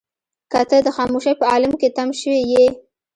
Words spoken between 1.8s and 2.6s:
تم شوې